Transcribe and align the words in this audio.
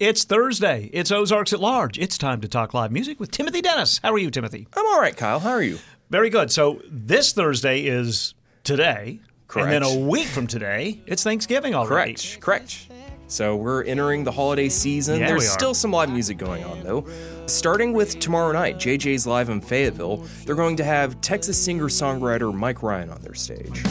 It's 0.00 0.24
Thursday. 0.24 0.90
It's 0.92 1.12
Ozarks 1.12 1.52
at 1.52 1.60
Large. 1.60 2.00
It's 2.00 2.18
time 2.18 2.40
to 2.40 2.48
talk 2.48 2.74
live 2.74 2.90
music 2.90 3.20
with 3.20 3.30
Timothy 3.30 3.62
Dennis. 3.62 4.00
How 4.02 4.12
are 4.12 4.18
you, 4.18 4.28
Timothy? 4.28 4.66
I'm 4.76 4.84
all 4.84 5.00
right, 5.00 5.16
Kyle. 5.16 5.38
How 5.38 5.50
are 5.50 5.62
you? 5.62 5.78
Very 6.10 6.30
good. 6.30 6.50
So 6.50 6.82
this 6.90 7.32
Thursday 7.32 7.82
is 7.82 8.34
today. 8.64 9.20
Correct. 9.46 9.72
And 9.72 9.72
then 9.72 9.82
a 9.84 10.08
week 10.08 10.26
from 10.26 10.48
today, 10.48 11.00
it's 11.06 11.22
Thanksgiving 11.22 11.76
already. 11.76 12.14
Correct. 12.14 12.40
Correct. 12.40 12.88
So 13.28 13.54
we're 13.54 13.84
entering 13.84 14.24
the 14.24 14.32
holiday 14.32 14.68
season. 14.68 15.20
Yeah, 15.20 15.28
There's 15.28 15.48
still 15.48 15.74
some 15.74 15.92
live 15.92 16.10
music 16.10 16.38
going 16.38 16.64
on, 16.64 16.82
though. 16.82 17.06
Starting 17.46 17.92
with 17.92 18.18
tomorrow 18.18 18.52
night, 18.52 18.78
JJ's 18.78 19.28
Live 19.28 19.48
in 19.48 19.60
Fayetteville, 19.60 20.26
they're 20.44 20.56
going 20.56 20.76
to 20.76 20.84
have 20.84 21.20
Texas 21.20 21.62
singer 21.62 21.84
songwriter 21.84 22.52
Mike 22.52 22.82
Ryan 22.82 23.10
on 23.10 23.20
their 23.22 23.34
stage. 23.34 23.84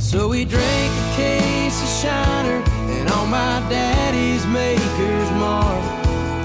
So 0.00 0.28
we 0.28 0.44
drank 0.44 0.92
a 0.92 1.16
case 1.16 1.82
of 1.82 1.88
Shiner 2.00 2.62
and 2.62 3.10
on 3.10 3.30
my 3.30 3.60
daddy's 3.68 4.46
Maker's 4.46 5.30
Mark. 5.32 5.84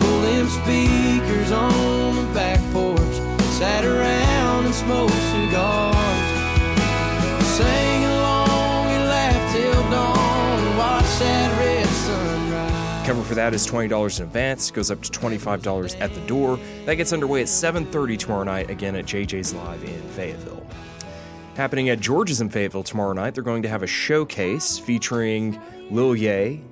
Pulled 0.02 0.24
them 0.24 0.48
speakers 0.48 1.52
on 1.52 2.16
the 2.16 2.34
back 2.34 2.60
porch, 2.74 3.00
sat 3.54 3.86
around 3.86 4.66
and 4.66 4.76
smoked 4.76 5.14
cigars. 5.14 5.96
Sang 7.56 8.06
along 8.06 8.88
and 8.88 9.08
laughed 9.08 9.56
till 9.56 9.84
dawn 9.90 10.78
watched 10.78 11.20
that 11.20 11.58
red 11.60 11.88
sunrise. 11.88 13.08
Cover 13.08 13.22
for 13.22 13.36
that 13.36 13.54
is 13.54 13.66
$20 13.66 14.20
in 14.20 14.26
advance, 14.26 14.72
goes 14.72 14.92
up 14.92 15.02
to 15.02 15.12
$25 15.12 16.02
at 16.02 16.14
the 16.14 16.22
door. 16.22 16.60
That 16.86 16.96
gets 16.96 17.14
underway 17.14 17.42
at 17.42 17.48
7:30 17.48 18.18
tomorrow 18.18 18.44
night, 18.44 18.70
again 18.70 18.96
at 18.96 19.06
JJ's 19.06 19.54
Live 19.54 19.84
in 19.84 20.02
Fayetteville. 20.10 20.66
Happening 21.56 21.90
at 21.90 22.00
George's 22.00 22.42
in 22.42 22.50
Fayetteville 22.50 22.84
tomorrow 22.84 23.14
night, 23.14 23.36
they're 23.36 23.44
going 23.44 23.62
to 23.62 23.70
have 23.70 23.84
a 23.84 23.88
showcase 23.88 24.80
featuring 24.80 25.62
Lil 25.92 26.16
Ye, 26.16 26.64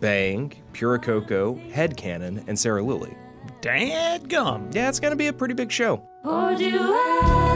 Bang, 0.00 0.52
Pura 0.74 0.98
Coco, 0.98 1.54
Head 1.72 1.96
Cannon, 1.96 2.44
and 2.46 2.58
Sarah 2.58 2.82
Lilly. 2.82 3.16
Dad 3.62 4.28
gum. 4.28 4.68
Yeah, 4.72 4.90
it's 4.90 5.00
going 5.00 5.12
to 5.12 5.16
be 5.16 5.28
a 5.28 5.32
pretty 5.32 5.54
big 5.54 5.72
show. 5.72 6.06
Or 6.22 6.54
do 6.54 6.70
I? 6.70 7.55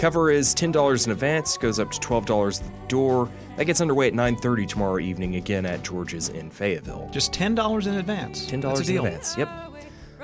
Cover 0.00 0.30
is 0.30 0.54
$10 0.54 1.04
in 1.04 1.12
advance, 1.12 1.58
goes 1.58 1.78
up 1.78 1.90
to 1.90 2.00
$12 2.00 2.58
at 2.58 2.66
the 2.66 2.72
door. 2.88 3.28
That 3.58 3.66
gets 3.66 3.82
underway 3.82 4.06
at 4.06 4.14
9:30 4.14 4.66
tomorrow 4.66 4.98
evening 4.98 5.36
again 5.36 5.66
at 5.66 5.82
George's 5.82 6.30
in 6.30 6.50
Fayetteville. 6.50 7.10
Just 7.12 7.34
$10 7.34 7.86
in 7.86 7.96
advance. 7.96 8.46
Ten 8.46 8.62
That's 8.62 8.80
a 8.80 8.82
dollars 8.82 8.88
in 8.88 8.96
advance. 8.96 9.36
Yep. 9.36 9.48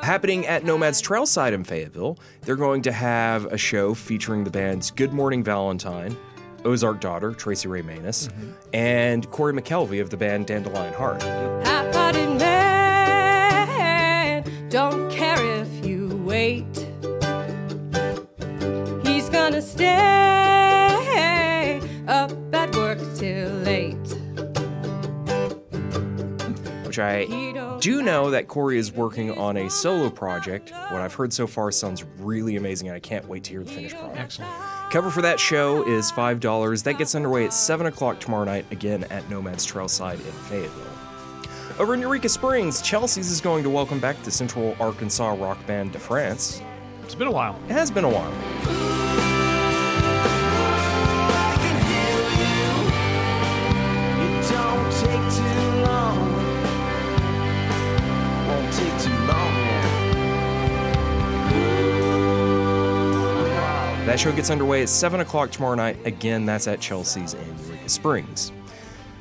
Happening 0.03 0.47
at 0.47 0.65
Nomad's 0.65 1.03
Trailside 1.03 1.53
in 1.53 1.63
Fayetteville, 1.63 2.19
they're 2.41 2.57
going 2.57 2.81
to 2.83 2.93
have 2.93 3.45
a 3.53 3.59
show 3.59 3.93
featuring 3.93 4.45
the 4.45 4.51
bands 4.51 4.91
Good 4.91 5.13
Morning 5.13 5.45
Valentine, 5.45 6.17
Ozark 6.65 7.03
Daughter, 7.03 7.33
Tracy 7.33 7.69
Ray 7.69 7.83
Manus, 7.83 8.29
mm-hmm. 8.29 8.53
and 8.73 9.31
Corey 9.31 9.53
McKelvey 9.53 10.01
of 10.01 10.09
the 10.09 10.17
band 10.17 10.47
Dandelion 10.47 10.95
Heart. 10.95 11.23
Half-hearted 11.23 12.39
man, 12.39 14.43
don't 14.71 15.11
care 15.11 15.61
if 15.61 15.85
you 15.85 16.17
wait. 16.25 16.65
He's 19.47 19.53
gonna 19.53 19.63
stay 19.63 21.39
up 22.09 22.33
at 22.53 22.75
work 22.75 22.99
till 23.15 23.49
late. 23.61 23.95
Which 26.85 26.99
I 26.99 27.27
do 27.81 28.03
know 28.03 28.31
that 28.31 28.49
Corey 28.49 28.77
is 28.77 28.91
working 28.91 29.39
on 29.39 29.57
a 29.57 29.71
solo 29.71 30.11
project. 30.11 30.73
What 30.91 31.01
I've 31.01 31.15
heard 31.15 31.33
so 31.33 31.47
far 31.47 31.71
sounds 31.71 32.03
really 32.19 32.57
amazing, 32.57 32.89
and 32.89 32.97
I 32.97 32.99
can't 32.99 33.29
wait 33.29 33.45
to 33.45 33.53
hear 33.53 33.63
the 33.63 33.71
finished 33.71 33.95
product. 33.97 34.19
Excellent. 34.19 34.51
Cover 34.91 35.13
for 35.13 35.23
that 35.23 35.39
show 35.39 35.87
is 35.87 36.11
$5. 36.11 36.83
That 36.83 36.99
gets 36.99 37.15
underway 37.15 37.45
at 37.45 37.53
7 37.53 37.87
o'clock 37.87 38.19
tomorrow 38.19 38.47
night, 38.47 38.67
again 38.73 39.05
at 39.11 39.31
Nomad's 39.31 39.65
Trailside 39.65 40.15
in 40.15 40.33
Fayetteville. 40.49 40.91
Over 41.79 41.95
in 41.95 42.01
Eureka 42.01 42.29
Springs, 42.29 42.83
Chelsea's 42.83 43.31
is 43.31 43.41
going 43.41 43.63
to 43.63 43.71
welcome 43.71 44.01
back 44.01 44.21
the 44.25 44.31
Central 44.33 44.75
Arkansas 44.81 45.35
rock 45.35 45.65
band 45.69 45.93
De 45.93 46.01
France. 46.01 46.61
It's 47.05 47.15
been 47.15 47.29
a 47.29 47.33
while. 47.33 47.57
It 47.69 47.73
has 47.75 47.93
been 47.93 48.03
a 48.03 48.11
while. 48.11 48.86
That 64.17 64.21
show 64.21 64.33
gets 64.33 64.49
underway 64.49 64.81
at 64.81 64.89
7 64.89 65.21
o'clock 65.21 65.51
tomorrow 65.51 65.75
night. 65.75 65.99
Again, 66.07 66.47
that's 66.47 66.67
at 66.67 66.81
Chelsea's 66.81 67.35
in 67.35 67.59
Eureka 67.67 67.87
Springs. 67.91 68.51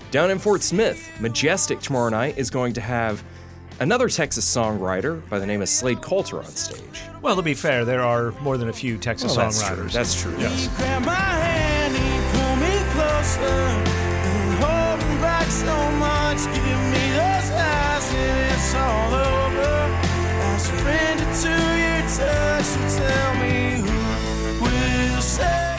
Down 0.09 0.31
in 0.31 0.39
Fort 0.39 0.63
Smith, 0.63 1.05
Majestic 1.19 1.81
tomorrow 1.81 2.07
night 2.07 2.37
is 2.37 2.49
going 2.49 2.71
to 2.75 2.79
have 2.79 3.21
another 3.81 4.07
Texas 4.07 4.45
songwriter 4.45 5.21
by 5.27 5.37
the 5.37 5.45
name 5.45 5.61
of 5.61 5.67
Slade 5.67 6.01
Coulter 6.01 6.37
on 6.37 6.45
stage. 6.45 7.01
Well, 7.21 7.35
to 7.35 7.41
be 7.41 7.53
fair, 7.53 7.83
there 7.83 8.03
are 8.03 8.31
more 8.39 8.57
than 8.57 8.69
a 8.69 8.73
few 8.73 8.97
Texas 8.97 9.35
Well, 9.35 9.47
that's 9.47 9.67
true. 9.67 9.75
songwriters. 9.75 9.91
That's 9.91 10.21
true. 10.21 10.35
Yes. 10.39 10.69
Grab 10.77 11.03
my 11.03 11.13
hand 11.13 11.95
and 11.97 12.61
me 12.61 12.91
closer. 12.93 13.67
Holding 14.65 15.19
back 15.21 15.47
so 15.47 15.91
much, 15.99 16.37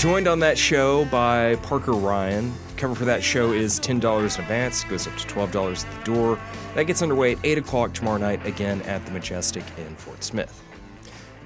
Joined 0.06 0.28
on 0.28 0.38
that 0.38 0.56
show 0.56 1.04
by 1.06 1.56
Parker 1.64 1.90
Ryan. 1.90 2.52
Cover 2.76 2.94
for 2.94 3.04
that 3.06 3.24
show 3.24 3.50
is 3.50 3.80
$10 3.80 3.98
in 4.38 4.40
advance, 4.40 4.84
goes 4.84 5.08
up 5.08 5.16
to 5.16 5.26
$12 5.26 5.84
at 5.84 5.98
the 5.98 6.04
door. 6.04 6.38
That 6.76 6.84
gets 6.84 7.02
underway 7.02 7.32
at 7.32 7.38
8 7.42 7.58
o'clock 7.58 7.92
tomorrow 7.92 8.16
night, 8.16 8.46
again 8.46 8.82
at 8.82 9.04
the 9.04 9.10
Majestic 9.10 9.64
in 9.76 9.96
Fort 9.96 10.22
Smith. 10.22 10.62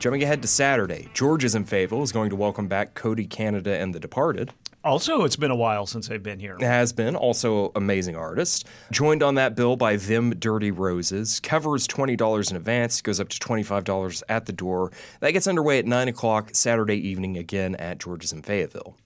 Jumping 0.00 0.22
ahead 0.22 0.40
to 0.40 0.48
Saturday, 0.48 1.10
George's 1.12 1.54
in 1.54 1.66
Fayetteville 1.66 2.02
is 2.02 2.10
going 2.10 2.30
to 2.30 2.36
welcome 2.36 2.68
back 2.68 2.94
Cody 2.94 3.26
Canada 3.26 3.76
and 3.76 3.94
The 3.94 4.00
Departed. 4.00 4.50
Also, 4.82 5.24
it's 5.24 5.36
been 5.36 5.50
a 5.50 5.56
while 5.56 5.84
since 5.84 6.08
they've 6.08 6.22
been 6.22 6.40
here. 6.40 6.56
Has 6.58 6.94
been, 6.94 7.14
also 7.14 7.70
amazing 7.76 8.16
artist. 8.16 8.66
Joined 8.90 9.22
on 9.22 9.34
that 9.34 9.54
bill 9.54 9.76
by 9.76 9.96
Them 9.96 10.30
Dirty 10.30 10.70
Roses. 10.70 11.38
Covers 11.40 11.86
$20 11.86 12.50
in 12.50 12.56
advance, 12.56 13.02
goes 13.02 13.20
up 13.20 13.28
to 13.28 13.38
$25 13.38 14.22
at 14.26 14.46
the 14.46 14.54
door. 14.54 14.90
That 15.20 15.32
gets 15.32 15.46
underway 15.46 15.78
at 15.78 15.84
9 15.84 16.08
o'clock 16.08 16.52
Saturday 16.54 16.96
evening, 16.96 17.36
again 17.36 17.74
at 17.74 17.98
George's 17.98 18.32
in 18.32 18.40
Fayetteville. 18.40 18.96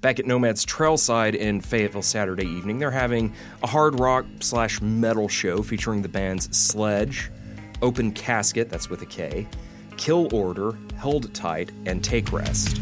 Back 0.00 0.18
at 0.18 0.26
Nomad's 0.26 0.66
Trailside 0.66 1.36
in 1.36 1.60
Fayetteville 1.60 2.02
Saturday 2.02 2.48
evening, 2.48 2.78
they're 2.78 2.90
having 2.90 3.32
a 3.62 3.68
hard 3.68 4.00
rock 4.00 4.26
slash 4.40 4.80
metal 4.80 5.28
show 5.28 5.62
featuring 5.62 6.02
the 6.02 6.08
bands 6.08 6.48
Sledge, 6.56 7.30
Open 7.80 8.10
Casket, 8.10 8.68
that's 8.70 8.90
with 8.90 9.00
a 9.02 9.06
K, 9.06 9.46
Kill 9.96 10.34
Order, 10.34 10.76
Held 10.96 11.32
Tight, 11.34 11.70
and 11.86 12.02
Take 12.02 12.32
Rest. 12.32 12.80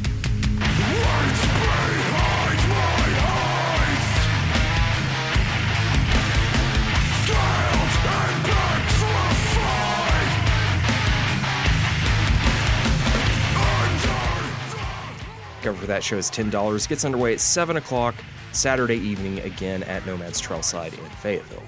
Cover 15.63 15.79
for 15.79 15.87
that 15.87 16.03
show 16.03 16.17
is 16.17 16.29
$10. 16.29 16.89
Gets 16.89 17.05
underway 17.05 17.35
at 17.35 17.41
7 17.41 17.77
o'clock 17.77 18.17
Saturday 18.53 18.97
evening, 18.97 19.39
again 19.41 19.83
at 19.85 20.05
Nomad's 20.07 20.43
Trailside 20.43 20.93
in 20.93 21.11
Fayetteville. 21.11 21.63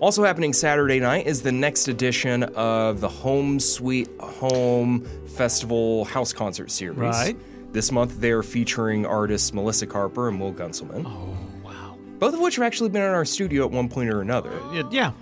Also 0.00 0.24
happening 0.24 0.52
Saturday 0.52 1.00
night 1.00 1.26
is 1.26 1.42
the 1.42 1.52
next 1.52 1.88
edition 1.88 2.42
of 2.54 3.00
the 3.00 3.08
Home 3.08 3.58
Sweet 3.58 4.08
Home 4.20 5.04
Festival 5.28 6.04
House 6.04 6.32
Concert 6.32 6.70
Series. 6.70 6.98
Right. 6.98 7.36
This 7.72 7.90
month 7.90 8.20
they're 8.20 8.42
featuring 8.42 9.06
artists 9.06 9.52
Melissa 9.54 9.86
Carper 9.86 10.28
and 10.28 10.38
Will 10.40 10.52
Gunselman. 10.52 11.04
Oh, 11.06 11.36
wow. 11.64 11.96
Both 12.18 12.34
of 12.34 12.40
which 12.40 12.56
have 12.56 12.64
actually 12.64 12.90
been 12.90 13.02
in 13.02 13.08
our 13.08 13.24
studio 13.24 13.64
at 13.64 13.70
one 13.70 13.88
point 13.88 14.10
or 14.10 14.20
another. 14.20 14.52
Yeah. 14.90 15.12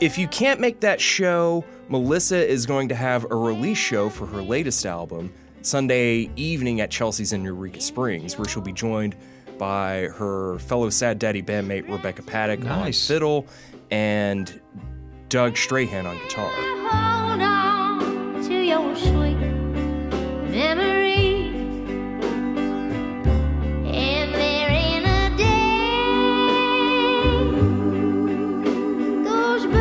If 0.00 0.18
you 0.18 0.28
can't 0.28 0.60
make 0.60 0.80
that 0.80 1.00
show, 1.00 1.64
Melissa 1.88 2.46
is 2.46 2.66
going 2.66 2.88
to 2.90 2.94
have 2.94 3.24
a 3.30 3.36
release 3.36 3.78
show 3.78 4.10
for 4.10 4.26
her 4.26 4.42
latest 4.42 4.84
album 4.84 5.32
Sunday 5.62 6.30
evening 6.36 6.80
at 6.80 6.90
Chelsea's 6.90 7.32
in 7.32 7.42
Eureka 7.42 7.80
Springs, 7.80 8.36
where 8.36 8.46
she'll 8.46 8.62
be 8.62 8.72
joined 8.72 9.16
by 9.58 10.08
her 10.16 10.58
fellow 10.58 10.90
Sad 10.90 11.18
Daddy 11.18 11.40
bandmate 11.42 11.88
Rebecca 11.88 12.20
Patek 12.22 12.58
on 12.58 12.64
Nice. 12.80 13.08
fiddle 13.08 13.46
and 13.90 14.60
Doug 15.28 15.56
Strahan 15.56 16.06
on 16.06 16.16
guitar. 16.18 16.50
Hold 16.50 17.42
on 17.42 18.42
to 18.44 18.54
your 18.62 18.94
sweet 18.96 19.36
memory. 20.50 21.46
And 23.86 24.34
there 24.34 24.70
in 24.70 25.04
a 25.04 25.36
day 25.36 25.46
goes 29.24 29.66
by. 29.66 29.78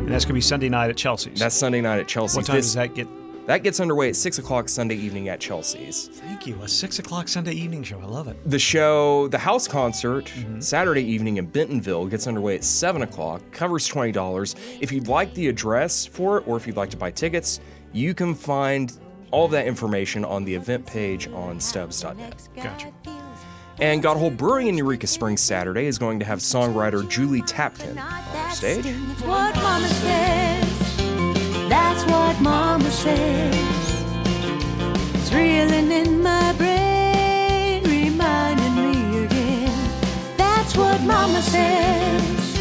And 0.00 0.08
that's 0.08 0.24
going 0.24 0.28
to 0.28 0.32
be 0.34 0.40
Sunday 0.40 0.68
night 0.68 0.90
at 0.90 0.96
Chelsea's. 0.96 1.38
That's 1.38 1.54
Sunday 1.56 1.80
night 1.80 2.00
at 2.00 2.08
Chelsea. 2.08 2.36
what 2.38 2.46
time 2.46 2.56
This- 2.56 2.66
does 2.66 2.74
that 2.74 2.94
get? 2.94 3.08
That 3.48 3.62
gets 3.62 3.80
underway 3.80 4.10
at 4.10 4.16
6 4.16 4.38
o'clock 4.40 4.68
Sunday 4.68 4.96
evening 4.96 5.30
at 5.30 5.40
Chelsea's. 5.40 6.08
Thank 6.08 6.46
you. 6.46 6.60
A 6.60 6.68
six 6.68 6.98
o'clock 6.98 7.28
Sunday 7.28 7.54
evening 7.54 7.82
show. 7.82 7.98
I 7.98 8.04
love 8.04 8.28
it. 8.28 8.36
The 8.44 8.58
show, 8.58 9.26
the 9.28 9.38
house 9.38 9.66
concert, 9.66 10.26
Mm-hmm. 10.26 10.60
Saturday 10.60 11.02
evening 11.02 11.38
in 11.38 11.46
Bentonville 11.46 12.06
gets 12.06 12.26
underway 12.26 12.56
at 12.56 12.64
7 12.64 13.00
o'clock, 13.00 13.40
covers 13.50 13.88
$20. 13.88 14.54
If 14.82 14.92
you'd 14.92 15.08
like 15.08 15.32
the 15.32 15.48
address 15.48 16.04
for 16.04 16.36
it 16.36 16.46
or 16.46 16.58
if 16.58 16.66
you'd 16.66 16.76
like 16.76 16.90
to 16.90 16.98
buy 16.98 17.10
tickets, 17.10 17.60
you 17.94 18.12
can 18.12 18.34
find 18.34 18.92
all 19.30 19.46
of 19.46 19.50
that 19.52 19.66
information 19.66 20.26
on 20.26 20.44
the 20.44 20.54
event 20.54 20.84
page 20.84 21.26
on 21.28 21.58
stubbs.net. 21.58 22.48
Gotcha. 22.54 22.92
And 23.80 24.02
Gotahold 24.04 24.36
Brewing 24.36 24.66
in 24.66 24.76
Eureka 24.76 25.06
Springs 25.06 25.40
Saturday 25.40 25.86
is 25.86 25.96
going 25.96 26.18
to 26.18 26.26
have 26.26 26.40
songwriter 26.40 27.08
Julie 27.08 27.42
Tapton 27.42 27.98
on 27.98 28.50
stage. 28.52 28.84
It's 32.38 32.44
Mama 32.44 32.90
says. 32.92 33.54
That's 34.14 34.80
what 34.80 35.16
It's 35.16 35.32
reeling 35.32 35.90
in 35.90 36.22
my 36.22 36.52
brain, 36.52 37.82
reminding 37.82 38.74
me 38.76 39.24
again. 39.24 39.90
That's 40.36 40.76
what 40.76 41.00
Mama 41.02 41.42
says. 41.42 42.54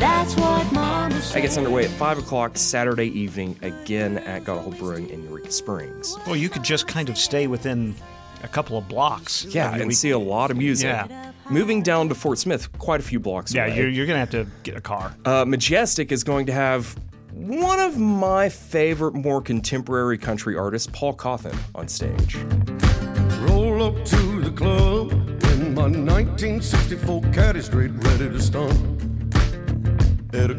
That's 0.00 0.34
what 0.36 0.72
Mama 0.72 1.12
says. 1.20 1.32
That 1.34 1.42
gets 1.42 1.58
underway 1.58 1.84
at 1.84 1.90
5 1.90 2.18
o'clock 2.20 2.56
Saturday 2.56 3.08
evening, 3.08 3.58
again 3.60 4.16
at 4.18 4.44
Gotahold 4.44 4.78
Brewing 4.78 5.10
in 5.10 5.24
Eureka 5.24 5.52
Springs. 5.52 6.16
Well, 6.26 6.36
you 6.36 6.48
could 6.48 6.62
just 6.64 6.86
kind 6.88 7.10
of 7.10 7.18
stay 7.18 7.46
within 7.46 7.94
a 8.42 8.48
couple 8.48 8.78
of 8.78 8.88
blocks. 8.88 9.44
Yeah, 9.44 9.66
of 9.68 9.72
your 9.74 9.82
and 9.82 9.88
week- 9.88 9.96
see 9.98 10.10
a 10.10 10.18
lot 10.18 10.50
of 10.50 10.56
music. 10.56 10.86
Yeah. 10.86 11.32
Moving 11.50 11.82
down 11.82 12.08
to 12.08 12.14
Fort 12.14 12.38
Smith, 12.38 12.72
quite 12.78 13.00
a 13.00 13.02
few 13.02 13.20
blocks 13.20 13.52
Yeah, 13.52 13.66
away. 13.66 13.76
you're, 13.76 13.88
you're 13.90 14.06
going 14.06 14.14
to 14.14 14.20
have 14.20 14.30
to 14.46 14.50
get 14.62 14.74
a 14.74 14.80
car. 14.80 15.14
Uh, 15.26 15.44
Majestic 15.44 16.10
is 16.10 16.24
going 16.24 16.46
to 16.46 16.52
have 16.52 16.96
one 17.42 17.80
of 17.80 17.98
my 17.98 18.48
favorite, 18.48 19.14
more 19.14 19.42
contemporary 19.42 20.16
country 20.16 20.56
artists, 20.56 20.88
Paul 20.92 21.14
Cauthen, 21.16 21.56
on 21.74 21.88
stage. 21.88 22.36
Roll 23.48 23.82
up 23.82 24.04
to 24.04 24.40
the 24.40 24.52
club 24.52 25.12
in 25.12 25.74
my 25.74 25.82
1964 25.82 27.22
caddy 27.32 27.60
straight 27.60 27.90
ready 28.04 28.28
to 28.28 28.40
stunt. 28.40 28.72
At 30.32 30.50
a 30.50 30.54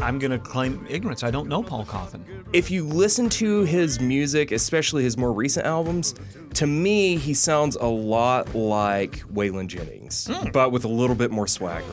I'm 0.00 0.18
going 0.18 0.30
to 0.30 0.38
claim 0.38 0.86
ignorance. 0.88 1.22
I 1.24 1.30
don't 1.30 1.48
know 1.48 1.62
Paul 1.62 1.84
Cauthen. 1.84 2.22
If 2.52 2.70
you 2.70 2.84
listen 2.84 3.28
to 3.30 3.64
his 3.64 4.00
music, 4.00 4.52
especially 4.52 5.02
his 5.02 5.18
more 5.18 5.32
recent 5.32 5.66
albums, 5.66 6.14
to 6.54 6.66
me, 6.66 7.16
he 7.16 7.34
sounds 7.34 7.76
a 7.76 7.86
lot 7.86 8.54
like 8.54 9.18
Waylon 9.28 9.66
Jennings, 9.66 10.28
hmm. 10.28 10.50
but 10.50 10.72
with 10.72 10.84
a 10.84 10.88
little 10.88 11.16
bit 11.16 11.30
more 11.30 11.46
swagger. 11.46 11.84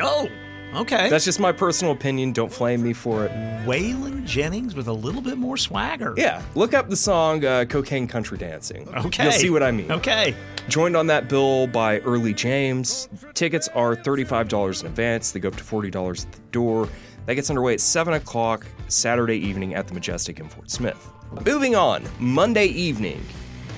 Oh, 0.00 0.28
okay. 0.74 1.08
That's 1.08 1.24
just 1.24 1.40
my 1.40 1.52
personal 1.52 1.92
opinion. 1.92 2.32
Don't 2.32 2.52
flame 2.52 2.82
me 2.82 2.92
for 2.92 3.24
it. 3.24 3.32
Waylon 3.66 4.24
Jennings 4.24 4.74
with 4.74 4.88
a 4.88 4.92
little 4.92 5.20
bit 5.20 5.38
more 5.38 5.56
swagger. 5.56 6.14
Yeah, 6.16 6.42
look 6.54 6.74
up 6.74 6.88
the 6.88 6.96
song 6.96 7.44
uh, 7.44 7.64
Cocaine 7.64 8.06
Country 8.06 8.38
Dancing. 8.38 8.88
Okay. 8.94 9.24
You'll 9.24 9.32
see 9.32 9.50
what 9.50 9.62
I 9.62 9.70
mean. 9.70 9.90
Okay. 9.90 10.34
Joined 10.68 10.96
on 10.96 11.06
that 11.06 11.28
bill 11.28 11.66
by 11.66 11.98
Early 12.00 12.34
James. 12.34 13.08
Tickets 13.34 13.68
are 13.68 13.96
$35 13.96 14.80
in 14.82 14.86
advance. 14.86 15.32
They 15.32 15.40
go 15.40 15.48
up 15.48 15.56
to 15.56 15.64
$40 15.64 16.26
at 16.26 16.32
the 16.32 16.38
door. 16.50 16.88
That 17.26 17.34
gets 17.34 17.50
underway 17.50 17.74
at 17.74 17.80
7 17.80 18.14
o'clock 18.14 18.66
Saturday 18.88 19.36
evening 19.36 19.74
at 19.74 19.86
the 19.86 19.94
Majestic 19.94 20.40
in 20.40 20.48
Fort 20.48 20.70
Smith. 20.70 21.10
Moving 21.44 21.74
on, 21.74 22.04
Monday 22.18 22.66
evening, 22.66 23.22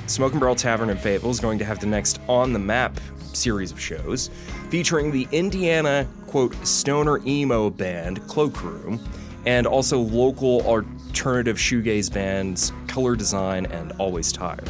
Smoke 0.07 0.33
and 0.33 0.41
Barrel 0.41 0.55
Tavern 0.55 0.91
in 0.91 0.97
Fayetteville 0.97 1.31
is 1.31 1.41
going 1.41 1.59
to 1.59 1.65
have 1.65 1.79
the 1.79 1.87
next 1.87 2.21
On 2.29 2.53
the 2.53 2.59
Map 2.59 2.99
series 3.33 3.71
of 3.71 3.81
shows 3.81 4.31
featuring 4.71 5.11
the 5.11 5.29
Indiana, 5.33 6.07
quote, 6.31 6.55
stoner 6.67 7.21
emo 7.27 7.71
band 7.71 8.21
Cloakroom 8.23 9.01
and 9.47 9.67
also 9.67 9.99
local 9.99 10.61
alternative 10.63 11.57
shoegaze 11.57 12.13
bands 12.13 12.73
Color 12.87 13.17
Design 13.17 13.67
and 13.67 13.93
Always 13.99 14.31
Tired. 14.31 14.69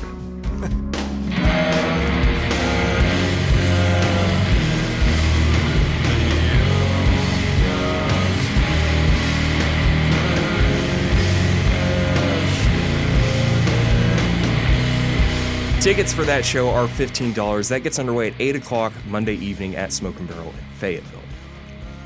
Tickets 15.81 16.13
for 16.13 16.25
that 16.25 16.45
show 16.45 16.69
are 16.69 16.87
$15. 16.87 17.69
That 17.69 17.81
gets 17.81 17.99
underway 17.99 18.29
at 18.29 18.35
8 18.39 18.57
o'clock 18.57 18.93
Monday 19.09 19.35
evening 19.37 19.77
at 19.77 19.93
Smoke 19.93 20.19
and 20.19 20.29
Barrel 20.29 20.49
in 20.49 20.77
Fayetteville. 20.77 21.30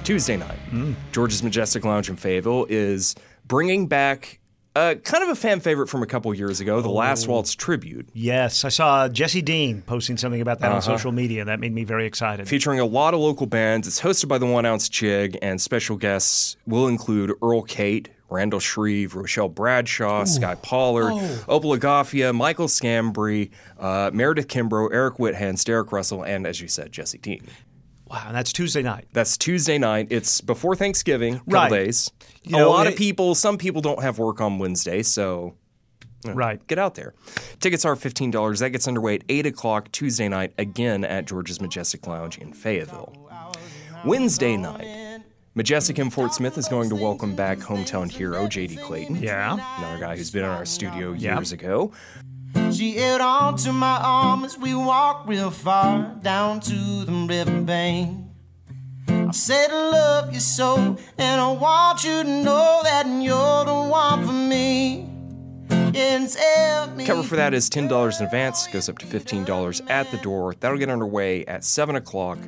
Tuesday 0.05 0.37
night, 0.37 0.59
George's 1.13 1.43
Majestic 1.43 1.85
Lounge 1.85 2.09
in 2.11 2.17
Fayetteville 2.17 2.67
is 2.69 3.15
bringing 3.47 3.87
back 3.87 4.39
uh, 4.77 4.97
kind 5.05 5.23
of 5.23 5.31
a 5.31 5.35
fan 5.37 5.61
favorite 5.61 5.87
from 5.89 6.03
a 6.03 6.07
couple 6.07 6.35
years 6.35 6.61
ago, 6.61 6.81
the 6.81 6.89
Last 6.91 7.29
Waltz 7.29 7.55
Tribute, 7.55 8.09
Yes, 8.13 8.65
I 8.65 8.69
saw 8.71 9.09
Jesse 9.09 9.41
Dean 9.41 9.83
posting 9.83 10.17
something 10.17 10.41
about 10.41 10.59
that 10.61 10.73
on 10.73 10.83
social 10.83 11.13
media. 11.13 11.41
And 11.41 11.49
that 11.49 11.61
made 11.61 11.73
me 11.73 11.85
very 11.85 12.07
excited. 12.07 12.49
featuring 12.49 12.81
a 12.81 12.85
lot 12.85 13.15
of 13.15 13.21
local 13.21 13.47
bands. 13.47 13.87
It's 13.87 14.01
hosted 14.01 14.27
by 14.29 14.39
the 14.39 14.47
One 14.47 14.67
Ounce 14.67 14.89
Jig, 14.89 15.39
and 15.41 15.61
special 15.61 15.97
guests 15.97 16.57
will 16.67 16.89
include 16.89 17.33
Earl 17.41 17.63
Cate, 17.63 18.09
Randall 18.29 18.59
Shreve, 18.61 19.15
Rochelle 19.15 19.49
Bradshaw, 19.49 20.25
Sky 20.25 20.57
Pollard, 20.57 21.13
Opal 21.47 21.71
Agafia, 21.79 22.35
Michael 22.35 22.67
Scambry, 22.67 23.51
uh, 23.79 24.11
Meredith 24.13 24.49
Kimbrough, 24.49 24.93
Eric 24.93 25.17
Whithans, 25.19 25.65
Derek 25.65 25.93
Russell, 25.93 26.25
and 26.25 26.47
as 26.49 26.61
you 26.61 26.67
said, 26.67 26.91
Jesse 26.91 27.19
Dean. 27.19 27.47
Wow, 28.07 28.25
and 28.27 28.35
that's 28.37 28.53
Tuesday 28.53 28.83
night. 28.83 29.07
That's 29.13 29.37
Tuesday 29.37 29.79
night. 29.79 30.09
It's 30.11 30.41
before 30.41 30.77
Thanksgiving, 30.77 31.39
couple 31.39 31.53
Right. 31.55 31.71
days. 31.71 32.11
You 32.43 32.57
a 32.57 32.61
know, 32.61 32.71
lot 32.71 32.87
of 32.87 32.97
people, 32.97 33.35
some 33.35 33.59
people 33.59 33.81
don't 33.81 34.03
have 34.03 34.19
work 34.19 34.41
on 34.41 34.59
Wednesday, 34.59 35.03
so 35.03 35.55
Right. 36.27 36.65
get 36.67 36.79
out 36.79 36.95
there. 36.95 37.15
Tickets 37.61 37.85
are 37.85 37.97
$15. 37.97 38.61
That 38.61 38.71
gets 38.71 38.89
underway 38.89 39.17
at 39.17 39.25
8 39.29 39.47
o'clock 39.47 39.93
Tuesday 39.93 40.29
night, 40.29 40.53
again 40.59 41.05
at 41.05 41.27
George's 41.27 41.61
Majestic 41.61 42.07
Lounge 42.07 42.39
in 42.39 42.53
Fayetteville. 42.53 43.13
Wednesday 44.05 44.57
night, 44.57 45.21
Majestic 45.55 45.99
in 45.99 46.11
Fort 46.11 46.35
Smith 46.35 46.59
is 46.59 46.67
going 46.69 46.89
to 46.89 46.97
welcome 46.97 47.35
back 47.37 47.59
hometown 47.59 48.11
hero 48.11 48.47
JD 48.49 48.77
Clayton. 48.83 49.23
Yeah. 49.23 49.53
Another 49.79 49.99
guy 50.01 50.17
who's 50.17 50.31
been 50.31 50.43
in 50.45 50.51
our 50.51 50.67
studio 50.67 51.13
Yep. 51.13 51.21
years 51.39 51.53
ago. 51.53 51.93
She 52.73 52.97
held 52.97 53.21
on 53.21 53.57
to 53.59 53.73
my 53.73 54.01
arm 54.03 54.45
as 54.45 54.59
we 54.59 54.75
walked 54.75 55.29
real 55.29 55.51
far 55.51 56.17
down 56.23 56.61
to 56.61 57.05
the 57.05 57.27
riverbank. 57.29 58.27
I 59.09 59.31
said 59.31 59.71
I 59.71 59.91
love 59.91 60.35
you 60.35 60.41
so, 60.41 60.97
and 61.17 61.41
I 61.41 61.53
want 61.53 62.05
you 62.05 62.23
to 62.23 62.29
know 62.43 62.81
that 62.83 63.07
you're 63.07 63.65
the 63.65 63.89
one 63.91 64.27
for 64.27 64.33
me. 64.33 65.14
And 65.97 66.29
Cover 67.07 67.23
for 67.23 67.37
that 67.37 67.55
is 67.55 67.69
$10 67.71 68.19
in 68.21 68.25
advance, 68.27 68.67
goes 68.69 68.89
up 68.89 68.99
to 68.99 69.07
$15 69.07 69.91
at 69.91 70.11
the 70.11 70.17
door. 70.19 70.55
That'll 70.61 70.79
get 70.79 70.89
underway 70.91 71.45
at 71.47 71.65
7 71.65 71.97
o'clock 71.97 72.39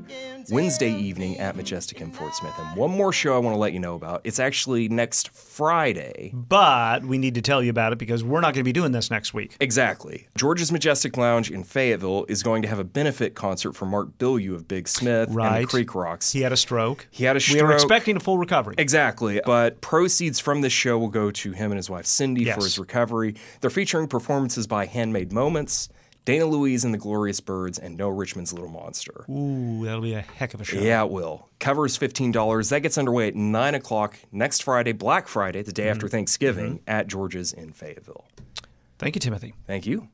Wednesday 0.50 0.93
evening 0.93 1.38
at 1.38 1.57
Majestic 1.57 2.00
in 2.00 2.11
Fort 2.12 2.35
Smith. 2.35 2.55
And 2.59 2.76
one 2.76 2.91
more 2.91 3.12
show 3.12 3.35
I 3.35 3.38
want 3.38 3.55
to 3.55 3.59
let 3.59 3.73
you 3.73 3.81
know 3.81 3.95
about. 3.95 4.21
It's 4.25 4.38
actually 4.38 4.88
next 4.88 5.31
Friday. 5.31 6.33
But 6.35 7.05
we 7.05 7.19
need 7.19 7.35
to 7.35 7.43
tell 7.43 7.62
you 7.62 7.71
about 7.71 7.93
it 7.93 7.99
because 7.99 8.23
we're 8.23 8.41
not 8.41 8.55
going 8.55 8.62
to 8.62 8.65
be 8.65 8.73
doing 8.73 8.93
this 8.93 9.11
next 9.11 9.35
week. 9.35 9.57
Exactly. 9.61 10.29
George's 10.37 10.71
Majestic 10.73 11.17
Lounge 11.17 11.50
in 11.50 11.65
Fayetteville 11.65 12.26
is 12.29 12.43
going 12.43 12.62
to 12.62 12.69
have 12.69 12.79
a 12.79 12.85
benefit 12.85 13.35
concert 13.35 13.73
for 13.73 13.87
Mark 13.87 14.17
Bilyeu 14.19 14.55
of 14.55 14.69
Big 14.69 14.88
Smith 14.88 15.29
and 15.31 15.62
the 15.62 15.67
Creek 15.67 15.95
Rocks. 15.95 16.33
He 16.33 16.41
had 16.43 16.53
a 16.53 16.57
stroke. 16.57 17.07
He 17.11 17.25
had 17.25 17.37
a 17.37 17.41
stroke. 17.41 17.57
We 17.57 17.61
are 17.69 17.73
expecting 17.73 18.17
a 18.17 18.21
full 18.21 18.38
recovery. 18.38 18.75
Exactly. 18.79 19.41
But 19.45 19.81
proceeds 19.81 20.38
from 20.41 20.61
this 20.61 20.73
show 20.73 20.99
will 20.99 21.09
go 21.09 21.31
to 21.31 21.53
him 21.53 21.71
and 21.71 21.76
his 21.76 21.91
wife 21.91 22.07
Cindy 22.07 22.45
Yes. 22.45 22.57
for 22.57 22.62
his 22.65 22.79
recovery. 22.79 23.35
They're 23.61 23.71
featuring 23.71 24.09
performances 24.09 24.66
by 24.66 24.87
Handmade 24.87 25.33
Moments, 25.33 25.88
Dana 26.25 26.47
Louise 26.47 26.85
and 26.85 26.93
the 26.93 26.99
Glorious 26.99 27.38
Birds, 27.40 27.78
and 27.78 27.97
No 27.97 28.09
Richmond's 28.09 28.52
Little 28.52 28.69
Monster. 28.69 29.25
Ooh, 29.31 29.85
that'll 29.85 30.00
be 30.00 30.14
a 30.14 30.21
heck 30.23 30.55
of 30.55 30.61
a 30.61 30.64
show. 30.64 30.78
Yeah, 30.81 31.05
it 31.05 31.11
will. 31.11 31.49
Cover 31.61 31.87
is 31.87 31.97
$15. 31.97 32.71
That 32.71 32.81
gets 32.81 32.99
underway 32.99 33.28
at 33.28 33.37
9 33.37 33.75
o'clock 33.76 34.19
next 34.33 34.64
Friday, 34.64 34.93
Black 34.93 35.28
Friday, 35.28 35.62
the 35.62 35.73
day 35.73 35.85
Mm-hmm. 35.85 35.90
after 35.93 36.09
Thanksgiving, 36.09 36.81
at 36.88 37.07
George's 37.07 37.52
in 37.52 37.73
Fayetteville. 37.73 38.26
Thank 38.99 39.14
you, 39.14 39.21
Timothy. 39.21 39.55
Thank 39.66 39.87
you. 39.87 40.09